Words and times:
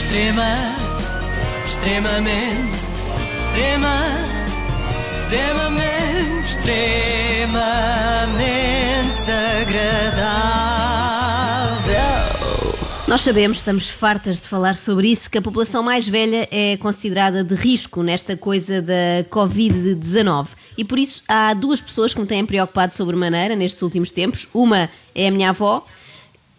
Extrema, 0.00 0.56
extremamente, 1.68 2.78
extrema, 3.38 3.96
extremamente, 5.20 6.46
extremamente 6.48 7.60
agradável. 9.60 10.80
Nós 13.06 13.20
sabemos, 13.20 13.58
estamos 13.58 13.90
fartas 13.90 14.40
de 14.40 14.48
falar 14.48 14.74
sobre 14.74 15.08
isso, 15.08 15.30
que 15.30 15.36
a 15.36 15.42
população 15.42 15.82
mais 15.82 16.08
velha 16.08 16.48
é 16.50 16.78
considerada 16.78 17.44
de 17.44 17.54
risco 17.54 18.02
nesta 18.02 18.34
coisa 18.34 18.80
da 18.80 19.24
Covid-19. 19.30 20.48
E 20.78 20.84
por 20.84 20.98
isso 20.98 21.22
há 21.28 21.52
duas 21.52 21.82
pessoas 21.82 22.14
que 22.14 22.20
me 22.20 22.26
têm 22.26 22.46
preocupado 22.46 22.94
sobremaneira 22.94 23.54
nestes 23.54 23.82
últimos 23.82 24.10
tempos. 24.10 24.48
Uma 24.54 24.88
é 25.14 25.28
a 25.28 25.30
minha 25.30 25.50
avó, 25.50 25.86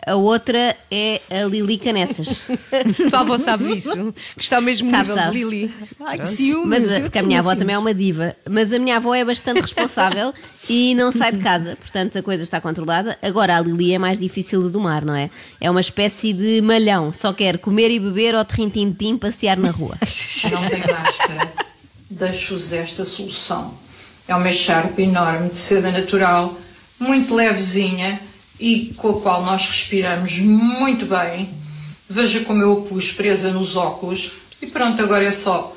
a 0.05 0.15
outra 0.15 0.75
é 0.89 1.21
a 1.29 1.43
Lili 1.45 1.77
Canessas. 1.77 2.43
Tua 3.09 3.19
avó 3.19 3.37
sabe 3.37 3.73
disso, 3.75 4.13
que 4.35 4.43
está 4.43 4.55
ao 4.57 4.61
mesmo 4.61 4.89
Sabe, 4.89 5.09
nível 5.09 5.15
sabe. 5.15 5.31
de 5.31 5.43
Lili. 5.43 5.73
Ai, 5.99 6.19
que 6.19 6.27
ciúmes. 6.27 6.67
Mas 6.67 6.91
a, 6.91 6.95
eu 6.97 7.01
porque 7.03 7.19
a 7.19 7.23
minha 7.23 7.39
avó 7.39 7.49
ciúmes. 7.49 7.59
também 7.59 7.75
é 7.75 7.79
uma 7.79 7.93
diva. 7.93 8.35
Mas 8.49 8.73
a 8.73 8.79
minha 8.79 8.97
avó 8.97 9.13
é 9.13 9.23
bastante 9.23 9.61
responsável 9.61 10.33
e 10.67 10.95
não 10.95 11.11
sai 11.11 11.31
de 11.31 11.39
casa, 11.39 11.75
portanto 11.75 12.17
a 12.17 12.23
coisa 12.23 12.43
está 12.43 12.59
controlada. 12.59 13.17
Agora 13.21 13.57
a 13.57 13.61
Lili 13.61 13.93
é 13.93 13.99
mais 13.99 14.19
difícil 14.19 14.63
de 14.63 14.69
domar, 14.69 15.05
não 15.05 15.15
é? 15.15 15.29
É 15.59 15.69
uma 15.69 15.81
espécie 15.81 16.33
de 16.33 16.61
malhão, 16.61 17.13
só 17.17 17.31
quer 17.33 17.57
comer 17.59 17.91
e 17.91 17.99
beber 17.99 18.35
ou 18.35 18.43
trim-tim-tim 18.43 19.17
passear 19.17 19.57
na 19.57 19.71
rua. 19.71 19.97
Não 20.51 20.69
tem 20.69 20.79
máscara. 20.79 21.53
Deixo-vos 22.09 22.73
esta 22.73 23.05
solução. 23.05 23.73
É 24.27 24.35
uma 24.35 24.49
echarpe 24.49 25.01
enorme 25.03 25.49
de 25.49 25.57
seda 25.57 25.91
natural, 25.91 26.57
muito 26.99 27.33
levezinha 27.35 28.19
e 28.61 28.93
com 28.95 29.09
a 29.09 29.21
qual 29.21 29.43
nós 29.43 29.65
respiramos 29.65 30.37
muito 30.37 31.07
bem. 31.07 31.49
Veja 32.07 32.41
como 32.41 32.61
eu 32.61 32.73
a 32.73 32.87
pus 32.87 33.11
presa 33.11 33.49
nos 33.49 33.75
óculos. 33.75 34.33
E 34.61 34.67
pronto, 34.67 35.01
agora 35.01 35.25
é 35.25 35.31
só 35.31 35.75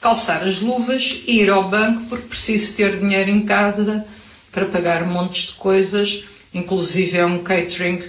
calçar 0.00 0.44
as 0.44 0.60
luvas 0.60 1.22
e 1.26 1.40
ir 1.40 1.50
ao 1.50 1.68
banco 1.68 2.06
porque 2.08 2.28
preciso 2.28 2.76
ter 2.76 2.98
dinheiro 2.98 3.28
em 3.28 3.40
casa 3.40 4.06
para 4.52 4.64
pagar 4.66 5.04
montes 5.04 5.48
de 5.48 5.52
coisas, 5.54 6.24
inclusive 6.54 7.18
é 7.18 7.26
um 7.26 7.38
catering, 7.38 8.02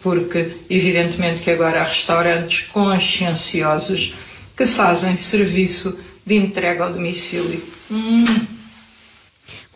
porque 0.00 0.56
evidentemente 0.68 1.40
que 1.40 1.50
agora 1.50 1.80
há 1.80 1.84
restaurantes 1.84 2.66
conscienciosos 2.68 4.14
que 4.56 4.66
fazem 4.66 5.16
serviço 5.16 5.98
de 6.26 6.34
entrega 6.34 6.84
ao 6.84 6.92
domicílio. 6.92 7.62
Hum. 7.90 8.24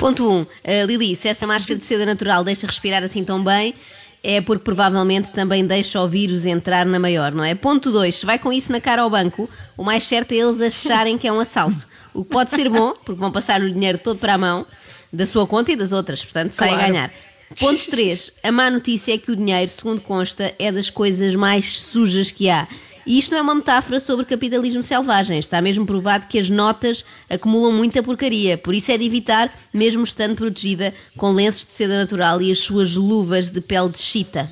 Ponto 0.03 0.28
1. 0.28 0.33
Um, 0.33 0.41
uh, 0.42 0.47
Lili, 0.89 1.14
se 1.14 1.28
essa 1.28 1.47
máscara 1.47 1.78
de 1.78 1.84
seda 1.84 2.05
natural 2.05 2.42
deixa 2.42 2.67
respirar 2.67 3.05
assim 3.05 3.22
tão 3.22 3.42
bem, 3.42 3.72
é 4.20 4.41
porque 4.41 4.64
provavelmente 4.64 5.31
também 5.31 5.64
deixa 5.64 6.00
o 6.00 6.09
vírus 6.09 6.44
entrar 6.44 6.84
na 6.84 6.98
maior, 6.98 7.33
não 7.33 7.44
é? 7.44 7.55
Ponto 7.55 7.92
2. 7.92 8.12
Se 8.17 8.27
vai 8.27 8.36
com 8.36 8.53
isso 8.53 8.72
na 8.72 8.81
cara 8.81 9.03
ao 9.03 9.11
banco, 9.11 9.48
o 9.77 9.84
mais 9.84 10.03
certo 10.03 10.33
é 10.33 10.39
eles 10.39 10.61
acharem 10.61 11.17
que 11.17 11.28
é 11.28 11.33
um 11.33 11.39
assalto. 11.39 11.86
O 12.12 12.25
que 12.25 12.31
pode 12.31 12.50
ser 12.50 12.69
bom, 12.69 12.92
porque 13.05 13.20
vão 13.20 13.31
passar 13.31 13.61
o 13.62 13.70
dinheiro 13.70 13.97
todo 13.97 14.19
para 14.19 14.34
a 14.34 14.39
mão, 14.39 14.67
da 15.12 15.25
sua 15.25 15.47
conta 15.47 15.70
e 15.70 15.77
das 15.77 15.92
outras, 15.92 16.25
portanto 16.25 16.53
sai 16.53 16.70
a 16.70 16.72
Claro. 16.75 16.92
ganhar. 16.92 17.11
Ponto 17.59 17.91
3. 17.91 18.33
A 18.42 18.50
má 18.50 18.70
notícia 18.70 19.14
é 19.14 19.19
que 19.19 19.31
o 19.31 19.37
dinheiro, 19.37 19.70
segundo 19.70 20.00
consta, 20.00 20.53
é 20.59 20.72
das 20.72 20.91
coisas 20.91 21.34
mais 21.37 21.81
sujas 21.81 22.31
que 22.31 22.50
há. 22.50 22.66
E 23.05 23.19
isto 23.19 23.33
não 23.33 23.39
é 23.39 23.42
uma 23.42 23.55
metáfora 23.55 23.98
sobre 23.98 24.25
capitalismo 24.25 24.84
selvagem. 24.84 25.39
Está 25.39 25.61
mesmo 25.61 25.84
provado 25.84 26.27
que 26.27 26.39
as 26.39 26.48
notas 26.48 27.05
acumulam 27.28 27.72
muita 27.72 28.03
porcaria. 28.03 28.56
Por 28.56 28.75
isso 28.75 28.92
é 28.92 28.98
de 28.98 29.05
evitar, 29.05 29.53
mesmo 29.72 30.05
estando 30.05 30.36
protegida 30.36 30.94
com 31.17 31.33
lenços 31.33 31.64
de 31.67 31.72
seda 31.72 31.98
natural 31.98 32.41
e 32.41 32.53
as 32.53 32.59
suas 32.59 32.94
luvas 32.94 33.48
de 33.48 33.61
pele 33.61 33.89
de 33.89 33.98
chita. 33.98 34.48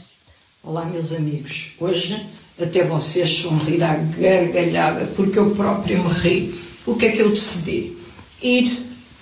Olá, 0.62 0.84
meus 0.84 1.12
amigos. 1.12 1.72
Hoje 1.78 2.20
até 2.60 2.84
vocês 2.84 3.40
vão 3.40 3.56
rir 3.58 3.82
à 3.82 3.94
gargalhada, 3.94 5.06
porque 5.16 5.38
eu 5.38 5.50
própria 5.52 5.98
me 5.98 6.12
ri. 6.12 6.54
O 6.86 6.94
que 6.94 7.06
é 7.06 7.10
que 7.12 7.22
eu 7.22 7.30
decidi? 7.30 7.96
Ir 8.42 8.78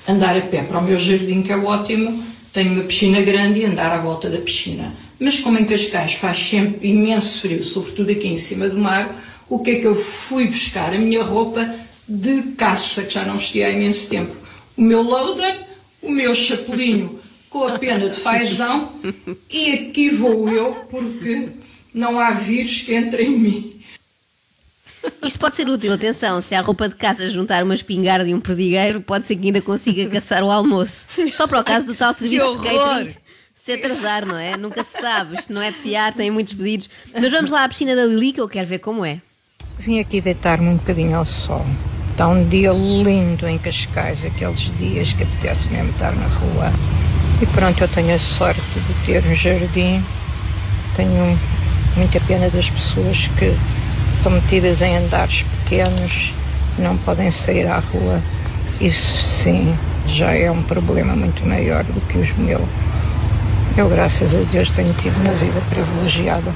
andar 0.09 0.37
a 0.37 0.41
pé 0.41 0.63
para 0.63 0.79
o 0.79 0.83
meu 0.83 0.99
jardim, 0.99 1.43
que 1.43 1.53
é 1.53 1.57
ótimo. 1.57 2.25
Tenho 2.53 2.73
uma 2.73 2.85
piscina 2.85 3.21
grande 3.21 3.61
e 3.61 3.65
andar 3.67 3.93
à 3.93 3.99
volta 3.99 4.29
da 4.29 4.39
piscina. 4.39 4.93
Mas 5.21 5.39
como 5.41 5.59
em 5.59 5.67
Cascais 5.67 6.15
faz 6.15 6.39
sempre 6.39 6.89
imenso 6.89 7.41
frio, 7.41 7.63
sobretudo 7.63 8.11
aqui 8.11 8.29
em 8.29 8.37
cima 8.37 8.69
do 8.69 8.79
mar, 8.79 9.15
o 9.49 9.59
que 9.61 9.71
é 9.71 9.81
que 9.81 9.87
eu 9.87 9.95
fui 9.95 10.47
buscar? 10.47 10.93
A 10.93 10.99
minha 10.99 11.23
roupa 11.23 11.75
de 12.09 12.43
caça, 12.57 13.03
que 13.03 13.15
já 13.15 13.25
não 13.25 13.37
vestia 13.37 13.67
há 13.67 13.71
imenso 13.71 14.09
tempo. 14.09 14.35
O 14.77 14.83
meu 14.83 15.03
loader, 15.03 15.61
o 16.03 16.11
meu 16.11 16.35
chapelinho 16.35 17.19
com 17.51 17.67
a 17.67 17.79
pena 17.79 18.09
de 18.09 18.19
fazão 18.19 18.93
e 19.51 19.73
aqui 19.73 20.11
vou 20.11 20.49
eu 20.51 20.75
porque 20.91 21.49
não 21.95 22.21
há 22.21 22.33
vírus 22.33 22.83
que 22.83 22.95
entre 22.95 23.25
em 23.25 23.31
mim. 23.31 23.75
Isto 25.23 25.39
pode 25.39 25.57
ser 25.57 25.69
útil, 25.69 25.93
atenção, 25.93 26.41
se 26.41 26.55
à 26.55 26.61
roupa 26.61 26.89
de 26.89 26.95
caça 26.95 27.31
juntar 27.31 27.63
uma 27.63 27.75
espingarda 27.75 28.29
e 28.29 28.35
um 28.35 28.41
perdigueiro, 28.41 29.01
pode 29.01 29.27
ser 29.27 29.37
que 29.37 29.47
ainda 29.47 29.63
consiga 29.63 30.09
caçar 30.11 30.43
o 30.43 30.51
almoço. 30.51 31.07
Só 31.35 31.47
para 31.47 31.61
o 31.61 31.65
caso 31.65 31.87
do 31.87 31.95
tal 31.95 32.13
serviço 32.19 32.59
de 32.59 32.65
catering 32.65 33.15
se 33.55 33.73
atrasar, 33.73 34.25
não 34.25 34.39
é? 34.39 34.57
Nunca 34.57 34.83
se 34.83 34.99
sabe, 34.99 35.37
isto 35.37 35.53
não 35.53 35.61
é 35.61 35.71
de 35.71 35.77
fiar, 35.77 36.15
tem 36.15 36.31
muitos 36.31 36.55
pedidos. 36.55 36.89
Mas 37.13 37.31
vamos 37.31 37.51
lá 37.51 37.65
à 37.65 37.69
piscina 37.69 37.95
da 37.95 38.07
Lili, 38.07 38.33
que 38.33 38.41
eu 38.41 38.49
quero 38.49 38.67
ver 38.67 38.79
como 38.79 39.05
é. 39.05 39.21
Vim 39.89 40.01
aqui 40.01 40.21
deitar-me 40.21 40.69
um 40.69 40.77
bocadinho 40.77 41.17
ao 41.17 41.25
sol. 41.25 41.65
Está 42.11 42.29
um 42.29 42.47
dia 42.47 42.73
lindo 42.73 43.49
em 43.49 43.57
Cascais, 43.57 44.23
aqueles 44.23 44.71
dias 44.77 45.15
que 45.15 45.23
apetece 45.23 45.67
mesmo 45.69 45.89
estar 45.89 46.13
na 46.13 46.27
rua. 46.27 46.71
E 47.41 47.47
pronto, 47.47 47.83
eu 47.83 47.89
tenho 47.89 48.15
a 48.15 48.19
sorte 48.19 48.61
de 48.61 48.93
ter 49.07 49.25
um 49.25 49.35
jardim. 49.35 50.05
Tenho 50.95 51.39
muita 51.97 52.21
pena 52.21 52.51
das 52.51 52.69
pessoas 52.69 53.31
que 53.39 53.51
estão 54.19 54.31
metidas 54.31 54.83
em 54.83 54.95
andares 54.95 55.47
pequenos 55.65 56.35
não 56.79 56.95
podem 56.99 57.31
sair 57.31 57.67
à 57.67 57.79
rua. 57.79 58.23
Isso 58.83 59.43
sim 59.43 59.75
já 60.07 60.35
é 60.35 60.51
um 60.51 60.63
problema 60.65 61.17
muito 61.17 61.49
maior 61.49 61.83
do 61.85 62.07
que 62.09 62.19
os 62.19 62.37
meus. 62.37 62.69
Eu, 63.75 63.89
graças 63.89 64.35
a 64.35 64.41
Deus, 64.51 64.69
tenho 64.69 64.93
tido 64.93 65.17
uma 65.19 65.33
vida 65.33 65.63
privilegiada. 65.71 66.53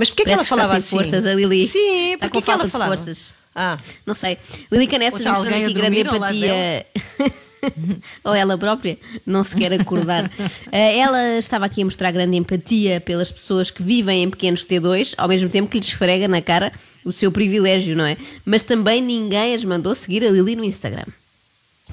Mas 0.00 0.08
porquê 0.10 0.24
que 0.24 0.30
ela 0.30 0.38
Parece 0.38 0.48
que 0.48 0.54
está 0.54 0.66
falava 0.66 0.78
assim? 0.78 0.96
forças, 0.96 1.26
a 1.26 1.34
Lili. 1.34 1.68
Sim, 1.68 2.14
Está 2.14 2.26
porquê 2.28 2.38
com 2.38 2.42
que 2.42 2.50
ela 2.50 2.58
falta 2.58 2.66
de 2.66 2.72
falava? 2.72 2.96
forças. 2.96 3.34
Ah, 3.54 3.78
Não 4.06 4.14
sei. 4.14 4.38
Lili 4.72 4.86
Canessas 4.86 5.20
mostrando 5.20 5.62
aqui 5.64 5.72
grande 5.74 6.00
empatia. 6.00 6.86
Ou 8.24 8.34
ela 8.34 8.56
própria, 8.56 8.96
não 9.26 9.44
se 9.44 9.54
quer 9.54 9.72
acordar. 9.74 10.30
Eh, 10.72 10.98
ela 11.00 11.36
estava 11.36 11.66
aqui 11.66 11.82
a 11.82 11.84
mostrar 11.84 12.10
grande 12.12 12.36
empatia 12.36 13.00
pelas 13.00 13.30
pessoas 13.30 13.70
que 13.70 13.82
vivem 13.82 14.22
em 14.22 14.30
pequenos 14.30 14.64
T2, 14.64 15.14
ao 15.18 15.28
mesmo 15.28 15.48
tempo 15.50 15.68
que 15.68 15.78
lhes 15.78 15.88
esfrega 15.88 16.26
na 16.28 16.40
cara 16.40 16.72
o 17.04 17.12
seu 17.12 17.30
privilégio, 17.32 17.94
não 17.96 18.06
é? 18.06 18.16
Mas 18.44 18.62
também 18.62 19.02
ninguém 19.02 19.54
as 19.54 19.64
mandou 19.64 19.94
seguir 19.94 20.24
a 20.24 20.30
Lili 20.30 20.56
no 20.56 20.64
Instagram. 20.64 21.04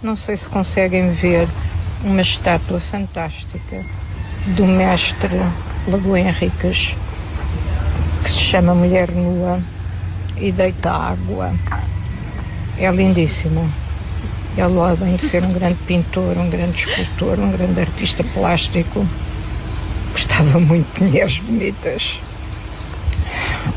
Não 0.02 0.16
sei 0.16 0.38
se 0.38 0.48
conseguem 0.48 1.12
ver 1.16 1.50
uma 2.04 2.22
estátua 2.22 2.80
fantástica 2.80 3.84
do 4.56 4.66
mestre 4.66 5.36
Lagoa 5.88 6.20
Henriques, 6.20 6.90
que 6.90 7.17
chama 8.48 8.74
Mulher 8.74 9.12
Nua 9.12 9.62
e 10.38 10.54
deita 10.54 10.90
água. 10.90 11.54
É 12.78 12.90
lindíssima. 12.90 13.62
Ele, 14.56 14.80
além 14.80 15.18
de 15.18 15.28
ser 15.28 15.44
um 15.44 15.52
grande 15.52 15.78
pintor, 15.84 16.38
um 16.38 16.50
grande 16.50 16.72
escultor, 16.72 17.38
um 17.40 17.52
grande 17.52 17.82
artista 17.82 18.24
plástico, 18.24 19.06
gostava 20.14 20.62
muito 20.62 20.88
de 20.98 21.04
mulheres 21.04 21.40
bonitas. 21.40 22.22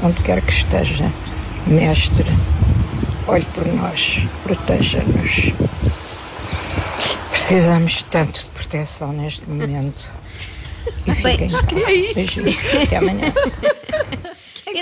Onde 0.05 0.23
quer 0.23 0.41
que 0.41 0.53
esteja, 0.53 1.11
mestre, 1.67 2.31
olhe 3.27 3.45
por 3.47 3.67
nós, 3.67 4.21
proteja-nos. 4.45 5.53
Precisamos 7.33 8.03
tanto 8.05 8.43
de 8.43 8.47
proteção 8.51 9.13
neste 9.13 9.43
momento. 9.51 10.09
E 11.09 11.13
fiquem 11.13 11.49
cá. 11.49 12.15
Beijinhos. 12.15 12.57
Até 12.85 12.97
amanhã. 12.99 13.33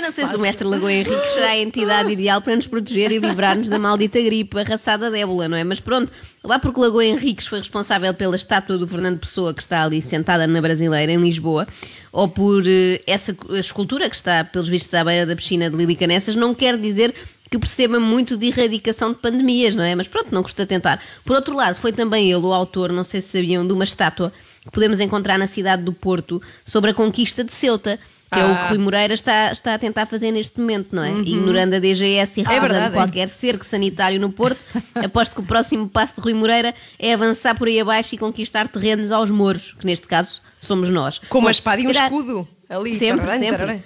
Não 0.09 0.13
sei 0.13 0.27
se 0.27 0.35
o 0.35 0.39
mestre 0.39 0.67
Lagoa 0.67 0.91
Henrique 0.91 1.27
será 1.27 1.49
a 1.49 1.57
entidade 1.57 2.11
ideal 2.11 2.41
para 2.41 2.55
nos 2.55 2.65
proteger 2.65 3.11
e 3.11 3.19
livrar-nos 3.19 3.69
da 3.69 3.77
maldita 3.77 4.19
gripe, 4.19 4.59
a 4.59 4.63
raçada 4.63 5.11
débola, 5.11 5.47
não 5.47 5.55
é? 5.55 5.63
Mas 5.63 5.79
pronto, 5.79 6.11
lá 6.43 6.57
porque 6.57 6.79
Lagoa 6.79 7.05
Henriques 7.05 7.45
foi 7.45 7.59
responsável 7.59 8.11
pela 8.15 8.35
estátua 8.35 8.75
do 8.75 8.87
Fernando 8.87 9.19
Pessoa 9.19 9.53
que 9.53 9.61
está 9.61 9.83
ali 9.83 10.01
sentada 10.01 10.47
na 10.47 10.59
Brasileira, 10.59 11.11
em 11.11 11.17
Lisboa, 11.17 11.67
ou 12.11 12.27
por 12.27 12.63
eh, 12.65 12.99
essa 13.05 13.35
escultura 13.51 14.09
que 14.09 14.15
está, 14.15 14.43
pelos 14.43 14.67
vistos, 14.67 14.91
à 14.95 15.03
beira 15.03 15.27
da 15.27 15.35
piscina 15.35 15.69
de 15.69 15.75
Lili 15.75 15.95
Canessas, 15.95 16.33
não 16.33 16.55
quer 16.55 16.75
dizer 16.75 17.13
que 17.51 17.59
perceba 17.59 17.99
muito 17.99 18.35
de 18.35 18.47
erradicação 18.47 19.11
de 19.13 19.19
pandemias, 19.19 19.75
não 19.75 19.83
é? 19.83 19.93
Mas 19.93 20.07
pronto, 20.07 20.29
não 20.31 20.41
custa 20.41 20.65
tentar. 20.65 20.99
Por 21.23 21.35
outro 21.35 21.55
lado, 21.55 21.75
foi 21.75 21.91
também 21.91 22.31
ele 22.31 22.45
o 22.45 22.53
autor, 22.53 22.91
não 22.91 23.03
sei 23.03 23.21
se 23.21 23.29
sabiam, 23.29 23.65
de 23.65 23.73
uma 23.73 23.83
estátua 23.83 24.33
que 24.63 24.71
podemos 24.71 24.99
encontrar 24.99 25.37
na 25.37 25.45
cidade 25.45 25.83
do 25.83 25.93
Porto 25.93 26.41
sobre 26.65 26.89
a 26.89 26.93
conquista 26.95 27.43
de 27.43 27.53
Ceuta, 27.53 27.99
que 28.31 28.39
é 28.39 28.43
o 28.45 28.47
que 28.55 28.61
Ah. 28.61 28.67
Rui 28.69 28.77
Moreira 28.77 29.13
está, 29.13 29.51
está 29.51 29.73
a 29.73 29.79
tentar 29.79 30.05
fazer 30.05 30.31
neste 30.31 30.59
momento, 30.59 30.95
não 30.95 31.03
é? 31.03 31.11
Ignorando 31.11 31.75
a 31.75 31.79
DGS 31.79 32.39
e 32.39 32.43
recusando 32.43 32.61
verdade, 32.67 32.93
é. 32.93 32.97
qualquer 32.97 33.27
cerco 33.29 33.65
sanitário 33.65 34.19
no 34.19 34.29
Porto, 34.31 34.63
aposto 35.03 35.33
que 35.35 35.41
o 35.41 35.43
próximo 35.43 35.87
passo 35.89 36.15
de 36.15 36.21
Rui 36.21 36.33
Moreira 36.33 36.73
é 36.97 37.13
avançar 37.13 37.55
por 37.55 37.67
aí 37.67 37.79
abaixo 37.79 38.15
e 38.15 38.17
conquistar 38.17 38.67
terrenos 38.67 39.11
aos 39.11 39.29
mouros, 39.31 39.73
que 39.73 39.85
neste 39.85 40.07
caso 40.07 40.41
somos 40.59 40.89
nós. 40.89 41.19
com 41.29 41.39
uma 41.39 41.51
espada 41.51 41.81
e 41.81 41.87
um 41.87 41.91
escudo. 41.91 42.47
Ali, 42.69 42.95
Sempre, 42.97 43.21
tararém, 43.21 43.39
sempre. 43.39 43.57
tararém. 43.57 43.83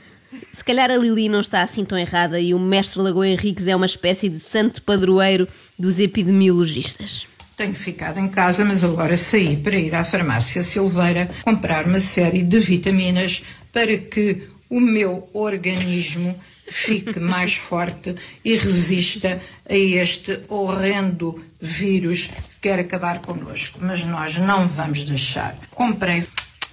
Se 0.51 0.63
calhar 0.63 0.89
a 0.89 0.97
Lili 0.97 1.29
não 1.29 1.39
está 1.41 1.61
assim 1.61 1.85
tão 1.85 1.97
errada 1.97 2.39
e 2.39 2.53
o 2.55 2.59
mestre 2.59 2.99
Lagoa 2.99 3.27
Henriques 3.27 3.67
é 3.67 3.75
uma 3.75 3.85
espécie 3.85 4.27
de 4.27 4.39
santo 4.39 4.81
padroeiro 4.81 5.47
dos 5.77 5.99
epidemiologistas. 5.99 7.27
Tenho 7.55 7.75
ficado 7.75 8.19
em 8.19 8.27
casa, 8.27 8.65
mas 8.65 8.83
agora 8.83 9.15
saí 9.15 9.55
para 9.55 9.75
ir 9.75 9.93
à 9.93 10.03
farmácia 10.03 10.63
Silveira 10.63 11.29
comprar 11.43 11.85
uma 11.85 11.99
série 11.99 12.41
de 12.41 12.59
vitaminas 12.59 13.43
para 13.73 13.97
que 13.97 14.47
o 14.69 14.79
meu 14.79 15.29
organismo 15.33 16.39
fique 16.69 17.19
mais 17.19 17.55
forte 17.55 18.15
e 18.45 18.55
resista 18.55 19.41
a 19.69 19.75
este 19.75 20.41
horrendo 20.47 21.43
vírus 21.59 22.27
que 22.27 22.59
quer 22.61 22.79
acabar 22.79 23.19
connosco. 23.19 23.79
Mas 23.81 24.03
nós 24.05 24.37
não 24.37 24.67
vamos 24.67 25.03
deixar. 25.03 25.57
Comprei 25.71 26.23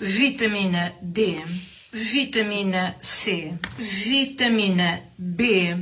vitamina 0.00 0.94
D, 1.02 1.42
vitamina 1.92 2.96
C, 3.02 3.52
vitamina 3.78 5.02
B. 5.18 5.76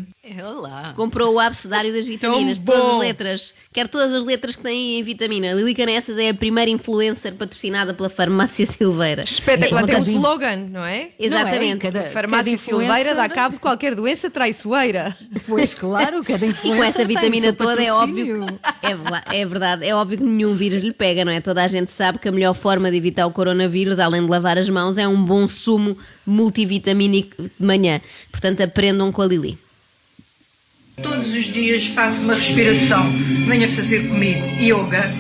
Olá. 0.44 0.92
Comprou 0.94 1.34
o 1.34 1.40
abecedário 1.40 1.92
das 1.92 2.06
vitaminas, 2.06 2.58
Tão 2.58 2.75
todas 2.75 2.90
as 2.94 2.98
letras. 2.98 3.54
Quer 3.72 3.88
todas 3.88 4.12
as 4.12 4.25
letras 4.25 4.56
que 4.56 4.62
têm 4.62 4.98
em 4.98 5.02
vitamina. 5.02 5.52
Lili 5.52 5.75
Canessas 5.75 6.19
é 6.19 6.28
a 6.28 6.34
primeira 6.34 6.70
influencer 6.70 7.34
patrocinada 7.34 7.94
pela 7.94 8.08
farmácia 8.10 8.66
Silveira. 8.66 9.22
Espetacular, 9.22 9.80
É 9.80 9.84
um 9.84 9.86
tem 9.86 9.96
um 9.96 10.02
slogan, 10.02 10.56
não 10.70 10.84
é? 10.84 11.08
Exatamente. 11.19 11.69
Não 11.84 11.90
é? 11.90 11.92
Cada- 11.92 12.02
Farmácia 12.10 12.52
cada 12.52 12.62
Silveira 12.62 13.14
dá 13.14 13.28
cabo 13.28 13.54
de 13.54 13.60
qualquer 13.60 13.94
doença 13.94 14.28
traiçoeira. 14.30 15.16
Pois 15.46 15.72
claro, 15.75 16.22
cada 16.22 16.44
E 16.46 16.50
influencer 16.50 16.76
com 16.76 16.84
essa 16.84 17.04
vitamina 17.04 17.52
toda 17.52 17.82
é 17.82 17.92
óbvio. 17.92 18.46
É, 18.82 19.40
é 19.40 19.46
verdade, 19.46 19.86
é 19.86 19.94
óbvio 19.94 20.19
que 20.19 20.25
nenhum 20.25 20.54
vírus 20.54 20.82
lhe 20.82 20.92
pega, 20.92 21.25
não 21.25 21.32
é? 21.32 21.40
Toda 21.40 21.62
a 21.64 21.69
gente 21.69 21.90
sabe 21.90 22.19
que 22.19 22.28
a 22.28 22.32
melhor 22.32 22.54
forma 22.54 22.90
de 22.90 22.96
evitar 22.96 23.26
o 23.26 23.30
coronavírus, 23.30 23.98
além 23.98 24.22
de 24.25 24.30
lavar 24.30 24.58
as 24.58 24.69
mãos, 24.69 24.98
é 24.98 25.08
um 25.08 25.22
bom 25.22 25.48
sumo 25.48 25.96
multivitamínico 26.26 27.42
de 27.42 27.50
manhã. 27.66 28.00
Portanto, 28.30 28.60
aprendam 28.62 29.10
com 29.10 29.22
a 29.22 29.26
Lili. 29.26 29.58
Todos 31.03 31.33
os 31.35 31.45
dias 31.45 31.87
faço 31.87 32.25
uma 32.25 32.35
respiração. 32.35 33.12
Venha 33.47 33.69
fazer 33.69 34.09
comigo 34.09 34.45
yoga. 34.61 35.15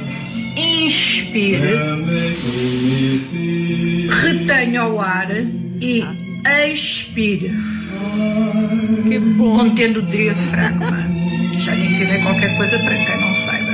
Inspire. 0.56 1.78
Retenha 4.22 4.86
o 4.86 5.00
ar 5.00 5.28
e 5.80 6.04
expire. 6.72 7.52
Que 9.08 9.18
bom. 9.18 9.56
Contendo 9.56 10.00
o 10.00 10.02
diafragma. 10.02 11.08
Já 11.58 11.74
lhe 11.74 11.86
ensinei 11.86 12.20
qualquer 12.22 12.56
coisa 12.56 12.78
para 12.78 12.96
quem 12.96 13.20
não 13.20 13.34
saiba. 13.34 13.68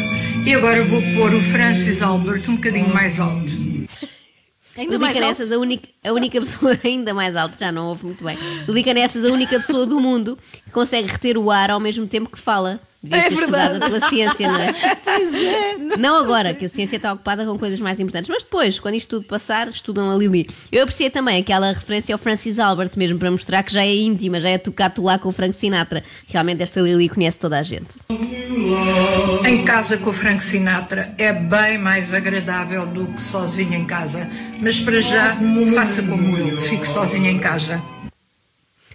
E 0.47 0.55
agora 0.55 0.85
vou 0.85 1.03
pôr 1.15 1.35
o 1.35 1.41
Francis 1.41 2.03
Albert 2.03 2.43
um 2.49 2.57
bocadinho 2.57 2.93
mais 2.93 3.19
alto. 3.19 3.64
Ainda 4.77 4.99
mais 4.99 5.17
alto. 5.17 5.23
Canessas, 5.23 5.53
a 5.53 5.59
única, 5.59 5.89
a 6.05 6.13
única 6.13 6.41
pessoa 6.41 6.79
ainda 6.85 7.15
mais 7.15 7.37
alta, 7.37 7.57
já 7.59 7.71
não 7.71 7.87
ouve 7.89 8.07
muito 8.07 8.25
bem. 8.25 8.37
Lili 8.67 8.83
Canessas, 8.85 9.25
a 9.25 9.33
única 9.33 9.61
pessoa 9.61 9.87
do 9.87 10.01
mundo 10.01 10.39
que 10.65 10.71
consegue 10.71 11.09
reter 11.09 11.37
o 11.39 11.51
ar 11.51 11.71
ao 11.71 11.81
mesmo 11.81 12.07
tempo 12.07 12.31
que 12.31 12.39
fala. 12.39 12.81
Devia 13.05 13.19
É 13.27 13.31
ser 13.31 13.37
verdade. 13.37 13.73
estudada 13.75 13.87
pela 13.87 14.09
ciência, 14.09 14.49
não 14.49 14.61
é? 14.61 14.73
Pois 15.05 15.35
é. 15.35 15.97
Não 15.99 16.17
agora, 16.17 16.55
que 16.55 16.65
a 16.65 16.69
ciência 16.69 16.97
está 16.97 17.13
ocupada 17.13 17.45
com 17.45 17.59
coisas 17.59 17.79
mais 17.79 18.01
importantes, 18.01 18.31
mas 18.31 18.43
depois, 18.43 18.79
quando 18.81 18.95
isto 18.95 19.11
tudo 19.17 19.27
passar, 19.27 19.69
estudam 19.69 20.11
a 20.11 20.15
Lili. 20.17 20.49
Eu 20.73 20.83
apreciei 20.83 21.11
também 21.11 21.39
aquela 21.41 21.73
referência 21.73 22.15
ao 22.15 22.19
Francis 22.19 22.59
Albert, 22.59 22.91
mesmo 22.97 23.19
para 23.19 23.31
mostrar 23.31 23.63
que 23.63 23.73
já 23.73 23.83
é 23.83 23.95
íntima, 23.95 24.41
já 24.41 24.49
é 24.49 24.59
tocado 24.59 25.03
lá 25.03 25.19
com 25.19 25.29
o 25.29 25.33
Frank 25.33 25.55
Sinatra. 25.55 26.03
Realmente 26.27 26.63
esta 26.63 26.81
Lili 26.81 27.09
conhece 27.09 27.39
toda 27.39 27.59
a 27.59 27.63
gente. 27.63 27.89
Em 29.47 29.65
casa 29.65 29.99
com 29.99 30.11
o 30.11 30.13
Frank 30.13 30.43
Sinatra 30.43 31.15
é 31.19 31.33
bem 31.33 31.77
mais 31.79 32.13
agradável 32.13 32.87
do 32.87 33.07
que 33.09 33.21
sozinho 33.21 33.75
em 33.75 33.85
casa. 33.85 34.29
Mas 34.61 34.81
para 34.81 35.01
já, 35.01 35.37
faça 35.75 36.03
como 36.03 36.37
eu, 36.39 36.59
fico 36.59 36.87
sozinha 36.87 37.31
em 37.31 37.39
casa. 37.39 37.83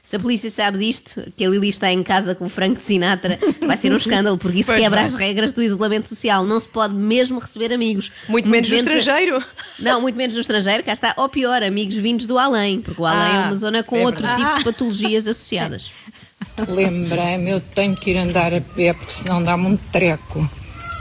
Se 0.09 0.15
a 0.15 0.19
polícia 0.19 0.49
sabe 0.49 0.79
disto, 0.79 1.21
que 1.37 1.45
a 1.45 1.49
Lili 1.49 1.69
está 1.69 1.93
em 1.93 2.01
casa 2.01 2.33
com 2.33 2.45
o 2.45 2.49
Frank 2.49 2.81
Sinatra, 2.81 3.37
vai 3.61 3.77
ser 3.77 3.93
um 3.93 3.97
escândalo, 3.97 4.39
porque 4.39 4.61
isso 4.61 4.65
Pois 4.71 4.79
quebra 4.79 5.01
vai. 5.01 5.05
as 5.05 5.13
regras 5.13 5.51
do 5.51 5.61
isolamento 5.61 6.07
social. 6.09 6.43
Não 6.43 6.59
se 6.59 6.67
pode 6.67 6.95
mesmo 6.95 7.37
receber 7.37 7.71
amigos. 7.71 8.11
Muito 8.27 8.49
menos 8.49 8.67
no 8.67 8.75
estrangeiro. 8.75 9.39
Não, 9.77 10.01
muito 10.01 10.15
menos 10.15 10.33
no 10.33 10.41
estrangeiro, 10.41 10.83
cá 10.83 10.93
está. 10.93 11.13
Ou 11.15 11.29
pior, 11.29 11.61
amigos 11.61 11.93
vindos 11.93 12.25
do 12.25 12.39
além, 12.39 12.81
porque 12.81 12.99
o 12.99 13.05
além 13.05 13.21
é 13.21 13.35
Ah, 13.37 13.45
uma 13.49 13.55
zona 13.55 13.83
com 13.83 13.97
é 13.97 14.01
outro 14.03 14.23
verdade. 14.23 14.43
tipo 14.45 14.57
de 14.57 14.63
patologias 14.63 15.27
associadas. 15.27 15.91
Lembrei-me, 16.67 17.51
eu 17.51 17.61
tenho 17.61 17.95
que 17.95 18.09
ir 18.09 18.17
andar 18.17 18.51
a 18.51 18.61
pé, 18.61 18.93
porque 18.93 19.11
senão 19.11 19.43
dá-me 19.43 19.67
um 19.67 19.77
treco. 19.77 20.49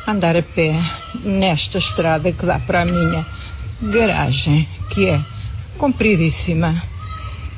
Andar 0.06 0.36
a 0.36 0.42
pé 0.42 0.74
nesta 1.24 1.78
estrada 1.78 2.30
que 2.30 2.44
dá 2.44 2.58
para 2.58 2.82
a 2.82 2.84
minha 2.84 3.24
garagem, 3.80 4.68
que 4.90 5.06
é 5.06 5.18
compridíssima 5.78 6.74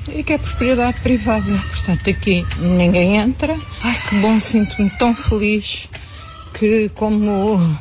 e 0.08 0.22
que 0.22 0.32
é 0.32 0.38
propriedade 0.38 1.00
privada. 1.00 1.58
Portanto, 1.70 2.10
aqui 2.10 2.46
ninguém 2.58 3.16
entra. 3.16 3.56
Ai, 3.82 4.00
que 4.08 4.16
bom, 4.16 4.38
sinto-me 4.38 4.90
tão 4.90 5.14
feliz 5.14 5.88
que, 6.54 6.88
como. 6.90 7.78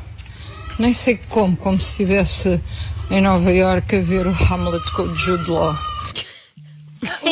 Nem 0.78 0.94
sei 0.94 1.20
como, 1.30 1.58
como 1.58 1.80
se 1.80 1.92
estivesse 1.92 2.62
em 3.12 3.22
Nova 3.22 3.52
Iorque 3.52 3.98
a 3.98 4.02
ver 4.02 4.26
o 4.28 4.30
Hamlet 4.30 4.92
com 4.92 5.04
o 5.04 5.16
Jude 5.16 5.50
Law. 5.50 5.89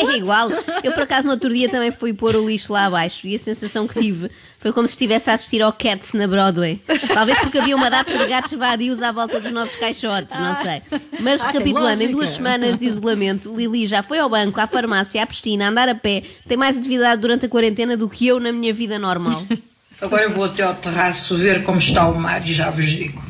É 0.00 0.16
igual. 0.16 0.48
Eu, 0.82 0.92
por 0.92 1.02
acaso, 1.02 1.26
no 1.26 1.32
outro 1.34 1.48
dia 1.52 1.68
também 1.68 1.90
fui 1.92 2.12
pôr 2.12 2.34
o 2.36 2.48
lixo 2.48 2.72
lá 2.72 2.86
abaixo 2.86 3.26
e 3.26 3.34
a 3.34 3.38
sensação 3.38 3.86
que 3.86 3.98
tive 4.00 4.30
foi 4.60 4.72
como 4.72 4.86
se 4.88 4.94
estivesse 4.94 5.30
a 5.30 5.34
assistir 5.34 5.62
ao 5.62 5.72
Cats 5.72 6.12
na 6.14 6.26
Broadway. 6.26 6.80
Talvez 7.12 7.38
porque 7.38 7.58
havia 7.58 7.76
uma 7.76 7.88
data 7.90 8.16
de 8.16 8.26
gatos 8.26 8.52
vadios 8.52 9.00
à 9.02 9.12
volta 9.12 9.40
dos 9.40 9.52
nossos 9.52 9.76
caixotes, 9.76 10.38
não 10.38 10.54
sei. 10.56 10.82
Mas, 11.20 11.40
Ah, 11.40 11.46
recapitulando, 11.48 12.02
em 12.02 12.10
duas 12.10 12.30
semanas 12.30 12.78
de 12.78 12.86
isolamento, 12.86 13.54
Lili 13.56 13.86
já 13.86 14.02
foi 14.02 14.18
ao 14.18 14.28
banco, 14.28 14.60
à 14.60 14.66
farmácia, 14.66 15.22
à 15.22 15.26
piscina, 15.26 15.66
a 15.66 15.68
andar 15.68 15.88
a 15.88 15.94
pé, 15.94 16.22
tem 16.48 16.56
mais 16.56 16.76
atividade 16.76 17.20
durante 17.22 17.46
a 17.46 17.48
quarentena 17.48 17.96
do 17.96 18.08
que 18.08 18.26
eu 18.26 18.40
na 18.40 18.50
minha 18.52 18.72
vida 18.74 18.98
normal. 18.98 19.44
Agora 20.00 20.22
eu 20.24 20.30
vou 20.30 20.44
até 20.44 20.62
ao 20.62 20.74
terraço 20.74 21.36
ver 21.36 21.64
como 21.64 21.78
está 21.78 22.06
o 22.08 22.18
mar 22.18 22.46
e 22.48 22.52
já 22.52 22.70
vos 22.70 22.86
digo. 22.86 23.27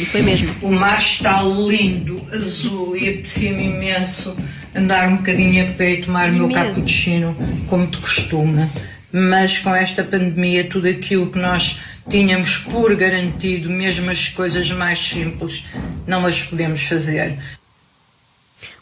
E 0.00 0.06
foi 0.06 0.22
mesmo. 0.22 0.54
O 0.62 0.72
mar 0.72 0.98
está 0.98 1.42
lindo, 1.42 2.26
azul 2.32 2.96
e 2.96 3.10
apetecia-me 3.10 3.66
imenso 3.66 4.34
andar 4.74 5.06
um 5.06 5.16
bocadinho 5.16 5.62
a 5.62 5.74
pé 5.74 5.92
e 5.92 6.02
tomar 6.02 6.30
o 6.30 6.32
meu 6.32 6.48
cappuccino, 6.48 7.36
como 7.68 7.86
de 7.86 7.98
costume. 7.98 8.66
Mas 9.12 9.58
com 9.58 9.74
esta 9.74 10.02
pandemia, 10.02 10.64
tudo 10.64 10.88
aquilo 10.88 11.30
que 11.30 11.38
nós 11.38 11.80
tínhamos 12.08 12.56
por 12.56 12.96
garantido, 12.96 13.68
mesmo 13.68 14.10
as 14.10 14.30
coisas 14.30 14.70
mais 14.70 14.98
simples, 14.98 15.64
não 16.06 16.24
as 16.24 16.42
podemos 16.44 16.82
fazer. 16.82 17.36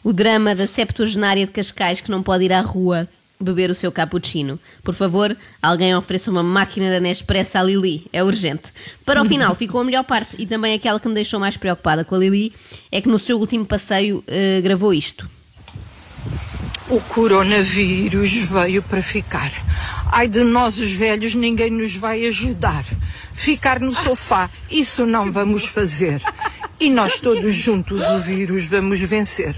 O 0.05 0.13
drama 0.13 0.55
da 0.55 0.69
septuagenária 0.69 1.45
de 1.45 1.51
Cascais 1.51 2.01
que 2.01 2.13
não 2.13 2.23
pode 2.23 2.45
ir 2.45 2.53
à 2.53 2.61
rua 2.61 3.09
beber 3.41 3.71
o 3.71 3.75
seu 3.75 3.93
cappuccino. 3.93 4.59
Por 4.83 4.95
favor, 4.95 5.37
alguém 5.63 5.95
ofereça 5.95 6.31
uma 6.31 6.43
máquina 6.43 6.91
da 6.91 7.01
Nespresso 7.01 7.59
à 7.59 7.63
Lili. 7.63 8.07
É 8.13 8.23
urgente. 8.23 8.73
Para 9.05 9.23
o 9.23 9.25
final, 9.25 9.55
ficou 9.57 9.81
a 9.81 9.85
melhor 9.85 10.05
parte 10.05 10.37
e 10.39 10.47
também 10.47 10.75
aquela 10.75 10.99
que 10.99 11.09
me 11.09 11.15
deixou 11.15 11.39
mais 11.39 11.57
preocupada 11.57 12.05
com 12.05 12.15
a 12.15 12.19
Lili 12.19 12.53
é 12.91 13.01
que 13.01 13.09
no 13.09 13.19
seu 13.19 13.39
último 13.39 13.65
passeio 13.65 14.23
eh, 14.27 14.61
gravou 14.63 14.93
isto. 14.93 15.29
O 16.91 17.01
coronavírus 17.01 18.33
veio 18.49 18.83
para 18.83 19.03
ficar. 19.03 19.53
Ai 20.11 20.27
de 20.27 20.43
nós 20.43 20.79
os 20.79 20.91
velhos, 20.93 21.35
ninguém 21.35 21.71
nos 21.71 21.95
vai 21.95 22.27
ajudar. 22.27 22.85
Ficar 23.35 23.79
no 23.79 23.95
sofá, 23.95 24.51
isso 24.71 25.07
não 25.07 25.31
vamos 25.31 25.67
fazer. 25.67 26.21
E 26.81 26.89
nós 26.89 27.21
todos 27.21 27.55
juntos 27.55 28.03
o 28.03 28.19
vírus 28.19 28.67
vamos 28.67 29.01
vencer. 29.03 29.55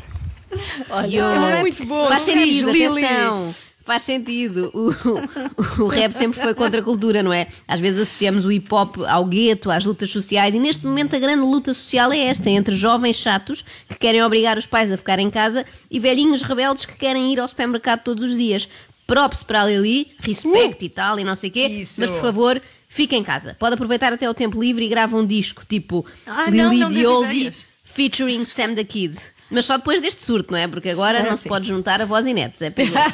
Olha, 0.88 1.20
é 1.20 1.60
muito 1.60 1.86
bom. 1.86 2.08
Faz 2.08 2.24
sentido, 2.24 2.70
Lili. 2.70 3.04
atenção. 3.04 3.54
Faz 3.82 4.02
sentido. 4.02 4.70
O, 4.74 4.90
o, 4.90 5.84
o 5.84 5.86
rap 5.88 6.12
sempre 6.12 6.40
foi 6.40 6.54
contra 6.54 6.80
a 6.80 6.84
cultura, 6.84 7.22
não 7.22 7.32
é? 7.32 7.46
Às 7.66 7.80
vezes 7.80 8.02
associamos 8.02 8.44
o 8.44 8.52
hip 8.52 8.72
hop 8.72 8.98
ao 9.08 9.24
gueto, 9.24 9.70
às 9.70 9.84
lutas 9.84 10.10
sociais, 10.10 10.54
e 10.54 10.58
neste 10.58 10.84
momento 10.84 11.16
a 11.16 11.18
grande 11.18 11.42
luta 11.42 11.72
social 11.74 12.12
é 12.12 12.18
esta, 12.18 12.48
entre 12.50 12.76
jovens 12.76 13.16
chatos 13.16 13.64
que 13.88 13.98
querem 13.98 14.22
obrigar 14.22 14.58
os 14.58 14.66
pais 14.66 14.90
a 14.90 14.96
ficar 14.96 15.18
em 15.18 15.30
casa 15.30 15.64
e 15.90 15.98
velhinhos 15.98 16.42
rebeldes 16.42 16.84
que 16.84 16.94
querem 16.94 17.32
ir 17.32 17.40
ao 17.40 17.48
supermercado 17.48 18.02
todos 18.02 18.30
os 18.30 18.36
dias. 18.36 18.68
Props 19.06 19.42
para 19.42 19.62
a 19.62 19.66
Lili, 19.66 20.12
respect 20.20 20.84
e 20.84 20.88
tal, 20.88 21.18
e 21.18 21.24
não 21.24 21.34
sei 21.34 21.50
o 21.50 21.52
quê, 21.52 21.66
Isso. 21.66 22.00
mas 22.00 22.10
por 22.10 22.20
favor. 22.20 22.60
Fique 22.92 23.14
em 23.14 23.22
casa. 23.22 23.56
Pode 23.56 23.74
aproveitar 23.74 24.12
até 24.12 24.28
o 24.28 24.34
tempo 24.34 24.60
livre 24.60 24.84
e 24.84 24.88
grava 24.88 25.16
um 25.16 25.24
disco 25.24 25.62
tipo 25.64 26.04
Ah, 26.26 26.50
Lili 26.50 27.06
Oldie 27.06 27.52
featuring 27.84 28.44
Sam 28.44 28.74
the 28.74 28.82
Kid. 28.82 29.16
Mas 29.50 29.64
só 29.64 29.76
depois 29.76 30.00
deste 30.00 30.22
surto, 30.22 30.52
não 30.52 30.58
é? 30.58 30.68
Porque 30.68 30.90
agora 30.90 31.18
É, 31.18 31.22
não 31.24 31.36
se 31.36 31.42
sim. 31.44 31.48
pode 31.48 31.66
juntar 31.68 32.00
a 32.00 32.04
voz 32.04 32.24
e 32.26 32.32
netos. 32.34 32.62
É 32.62 32.70
perigoso. 32.70 33.04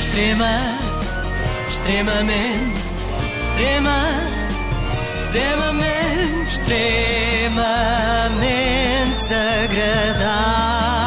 Extrema, 0.00 0.58
extremamente, 1.70 2.80
extrema, 3.50 3.98
extremamente, 5.24 6.50
extremamente 6.50 7.54
agradável. 9.34 11.03